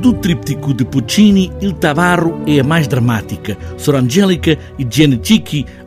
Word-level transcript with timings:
Do 0.00 0.12
tríptico 0.12 0.72
de 0.72 0.84
Puccini, 0.84 1.50
Il 1.60 1.72
Tabarro 1.72 2.40
é 2.46 2.60
a 2.60 2.64
mais 2.64 2.86
dramática. 2.86 3.58
Sor 3.76 3.96
Angélica 3.96 4.56
e 4.78 4.86
Gianni 4.88 5.20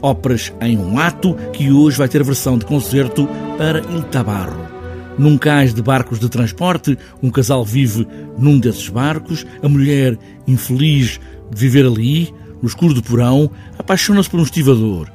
óperas 0.00 0.50
em 0.62 0.78
um 0.78 0.98
ato, 0.98 1.34
que 1.52 1.70
hoje 1.70 1.98
vai 1.98 2.08
ter 2.08 2.24
versão 2.24 2.56
de 2.56 2.64
concerto 2.64 3.28
para 3.58 3.80
Il 3.80 4.02
Tabarro. 4.04 4.66
Num 5.18 5.36
cais 5.36 5.74
de 5.74 5.82
barcos 5.82 6.18
de 6.18 6.28
transporte, 6.30 6.96
um 7.22 7.28
casal 7.30 7.62
vive 7.64 8.08
num 8.38 8.58
desses 8.58 8.88
barcos, 8.88 9.44
a 9.62 9.68
mulher, 9.68 10.16
infeliz 10.46 11.20
de 11.50 11.60
viver 11.60 11.84
ali, 11.84 12.32
no 12.62 12.68
escuro 12.68 12.94
do 12.94 13.02
porão, 13.02 13.50
apaixona-se 13.78 14.30
por 14.30 14.40
um 14.40 14.44
estivador. 14.44 15.10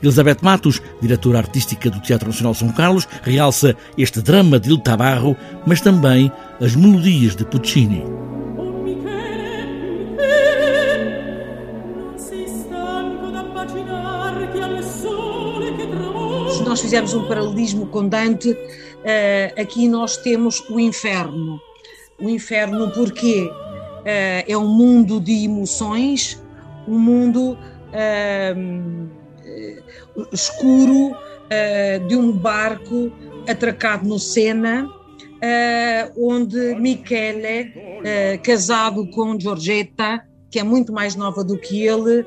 Elizabeth 0.00 0.38
Matos, 0.42 0.80
diretora 1.02 1.38
artística 1.38 1.90
do 1.90 2.00
Teatro 2.00 2.28
Nacional 2.28 2.54
São 2.54 2.68
Carlos, 2.68 3.08
realça 3.22 3.74
este 3.98 4.22
drama 4.22 4.60
de 4.60 4.70
Il 4.70 4.78
Tabarro, 4.78 5.36
mas 5.66 5.80
também 5.80 6.30
as 6.60 6.76
melodias 6.76 7.34
de 7.34 7.44
Puccini. 7.44 8.04
Se 16.50 16.62
nós 16.62 16.80
fizermos 16.80 17.14
um 17.14 17.26
paralelismo 17.26 17.86
com 17.86 18.06
Dante, 18.06 18.56
eh, 19.02 19.54
aqui 19.58 19.88
nós 19.88 20.18
temos 20.18 20.60
o 20.68 20.78
inferno. 20.78 21.58
O 22.20 22.28
inferno 22.28 22.90
porque 22.90 23.50
eh, 24.04 24.44
é 24.46 24.56
um 24.58 24.68
mundo 24.68 25.18
de 25.20 25.44
emoções, 25.44 26.42
um 26.86 26.98
mundo 26.98 27.58
uh, 27.92 29.08
escuro 30.32 31.16
de 32.08 32.16
um 32.16 32.32
barco 32.32 33.10
atracado 33.48 34.06
no 34.06 34.18
Sena, 34.18 34.88
onde 36.16 36.74
Michele, 36.76 37.72
casado 38.42 39.08
com 39.10 39.38
Giorgetta, 39.38 40.24
que 40.50 40.58
é 40.58 40.62
muito 40.62 40.92
mais 40.92 41.14
nova 41.14 41.44
do 41.44 41.58
que 41.58 41.86
ele, 41.86 42.24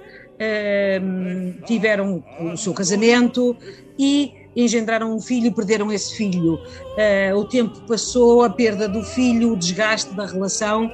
tiveram 1.66 2.24
o 2.40 2.56
seu 2.56 2.74
casamento 2.74 3.56
e 3.98 4.34
engendraram 4.56 5.16
um 5.16 5.22
filho 5.22 5.48
e 5.48 5.52
perderam 5.52 5.92
esse 5.92 6.16
filho. 6.16 6.56
Uh, 6.56 7.36
o 7.36 7.46
tempo 7.46 7.80
passou, 7.88 8.44
a 8.44 8.50
perda 8.50 8.88
do 8.88 9.04
filho, 9.04 9.54
o 9.54 9.58
desgaste 9.58 10.14
da 10.14 10.26
relação, 10.26 10.92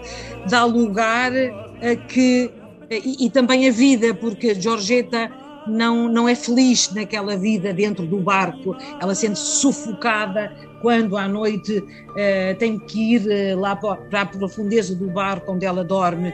dá 0.50 0.66
lugar 0.66 1.32
a 1.34 1.96
que 1.96 2.52
e, 2.90 3.26
e, 3.26 3.30
também 3.32 3.68
a 3.68 3.72
vida, 3.72 4.14
porque 4.14 4.54
Georgeta 4.54 5.32
não, 5.68 6.08
não 6.08 6.30
é 6.30 6.36
feliz 6.36 6.94
naquela 6.94 7.36
vida 7.36 7.74
dentro 7.74 8.06
do 8.06 8.20
barco, 8.20 8.76
ela 9.02 9.16
sente 9.16 9.40
-se 9.40 9.60
sufocada 9.60 10.56
quando 10.84 11.18
à 11.18 11.28
noite 11.28 11.80
uh, 11.80 12.56
tem 12.60 12.78
que 12.78 13.16
ir 13.16 13.56
lá 13.56 13.76
para 13.76 14.22
a 14.22 14.26
profundeza 14.26 14.96
do 14.96 15.08
barco 15.08 15.52
onde 15.52 15.66
ela 15.66 15.84
dorme. 15.84 16.32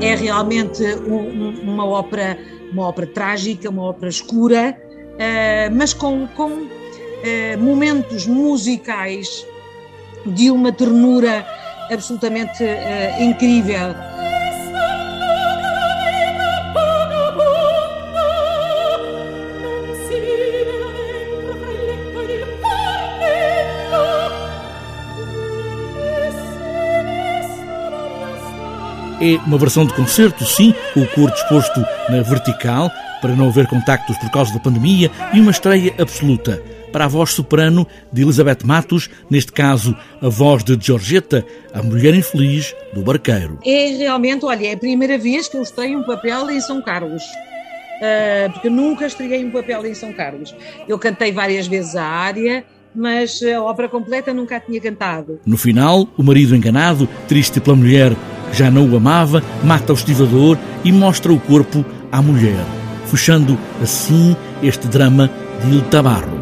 É 0.00 0.14
realmente 0.14 0.82
um, 1.06 1.50
uma 1.62 1.86
ópera 1.86 2.38
uma 2.72 2.88
ópera 2.88 3.06
trágica, 3.06 3.70
uma 3.70 3.84
ópera 3.84 4.08
escura, 4.08 4.76
uh, 5.14 5.74
mas 5.74 5.92
com, 5.92 6.26
com 6.28 6.50
uh, 6.50 7.58
momentos 7.58 8.26
musicais 8.26 9.46
de 10.26 10.50
uma 10.50 10.72
ternura 10.72 11.46
absolutamente 11.90 12.62
uh, 12.62 13.22
incrível. 13.22 13.94
É 29.20 29.36
uma 29.46 29.58
versão 29.58 29.84
de 29.84 29.92
concerto, 29.94 30.44
sim, 30.44 30.72
com 30.94 31.00
o 31.00 31.08
cor 31.08 31.30
disposto 31.32 31.80
na 32.08 32.22
vertical, 32.22 32.90
para 33.20 33.34
não 33.34 33.48
haver 33.48 33.66
contactos 33.66 34.16
por 34.18 34.30
causa 34.30 34.52
da 34.52 34.60
pandemia, 34.60 35.10
e 35.34 35.40
uma 35.40 35.50
estreia 35.50 35.92
absoluta 35.98 36.62
para 36.92 37.04
a 37.04 37.08
voz 37.08 37.30
soprano 37.30 37.86
de 38.12 38.22
Elizabeth 38.22 38.64
Matos, 38.64 39.10
neste 39.30 39.52
caso 39.52 39.96
a 40.22 40.28
voz 40.28 40.64
de 40.64 40.78
Georgetta, 40.80 41.44
a 41.72 41.82
mulher 41.82 42.14
infeliz 42.14 42.74
do 42.94 43.02
barqueiro. 43.02 43.58
É 43.64 43.96
realmente, 43.96 44.44
olha, 44.44 44.68
é 44.68 44.72
a 44.72 44.76
primeira 44.76 45.18
vez 45.18 45.48
que 45.48 45.56
eu 45.56 45.62
estreio 45.62 45.98
um 45.98 46.04
papel 46.04 46.50
em 46.50 46.60
São 46.60 46.80
Carlos. 46.80 47.22
Uh, 47.22 48.52
porque 48.52 48.70
nunca 48.70 49.06
estreei 49.06 49.44
um 49.44 49.50
papel 49.50 49.84
em 49.84 49.94
São 49.94 50.12
Carlos. 50.12 50.54
Eu 50.88 50.98
cantei 50.98 51.32
várias 51.32 51.66
vezes 51.66 51.96
a 51.96 52.04
área, 52.04 52.64
mas 52.94 53.42
a 53.42 53.60
ópera 53.60 53.88
completa 53.88 54.32
nunca 54.32 54.56
a 54.56 54.60
tinha 54.60 54.80
cantado. 54.80 55.40
No 55.44 55.58
final, 55.58 56.08
o 56.16 56.22
marido 56.22 56.54
enganado, 56.54 57.08
triste 57.26 57.60
pela 57.60 57.76
mulher 57.76 58.12
já 58.52 58.70
não 58.70 58.88
o 58.88 58.96
amava, 58.96 59.42
mata 59.62 59.92
o 59.92 59.96
estivador 59.96 60.56
e 60.84 60.92
mostra 60.92 61.32
o 61.32 61.40
corpo 61.40 61.84
à 62.10 62.22
mulher, 62.22 62.64
fechando 63.06 63.58
assim 63.82 64.36
este 64.62 64.86
drama 64.88 65.30
de 65.64 65.76
Il 65.76 65.82
Tabarro. 65.82 66.37